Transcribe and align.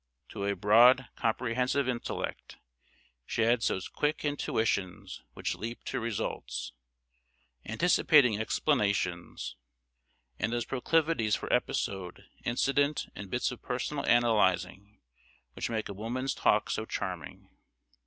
To 0.29 0.45
a 0.45 0.55
broad, 0.55 1.09
comprehensive 1.15 1.87
intellect 1.87 2.57
she 3.23 3.43
adds 3.45 3.67
those 3.67 3.87
quick 3.87 4.25
intuitions 4.25 5.21
which 5.35 5.53
leap 5.53 5.83
to 5.83 5.99
results, 5.99 6.71
anticipating 7.67 8.39
explanations, 8.39 9.57
and 10.39 10.51
those 10.51 10.65
proclivities 10.65 11.35
for 11.35 11.53
episode, 11.53 12.23
incident, 12.43 13.09
and 13.15 13.29
bits 13.29 13.51
of 13.51 13.61
personal 13.61 14.03
analyzing, 14.07 15.01
which 15.53 15.69
make 15.69 15.87
a 15.87 15.93
woman's 15.93 16.33
talk 16.33 16.71
so 16.71 16.85
charming. 16.87 17.47